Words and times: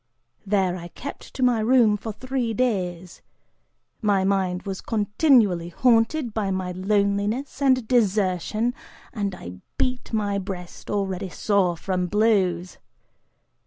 There, 0.47 0.77
I 0.77 0.87
kept 0.87 1.31
to 1.35 1.43
my 1.43 1.59
room 1.59 1.95
for 1.95 2.11
three 2.11 2.55
days. 2.55 3.21
My 4.01 4.23
mind 4.23 4.63
was 4.63 4.81
continually 4.81 5.69
haunted 5.69 6.33
by 6.33 6.49
my 6.49 6.71
loneliness 6.71 7.61
and 7.61 7.87
desertion, 7.87 8.73
and 9.13 9.35
I 9.35 9.59
beat 9.77 10.11
my 10.11 10.39
breast, 10.39 10.89
already 10.89 11.29
sore 11.29 11.77
from 11.77 12.07
blows. 12.07 12.79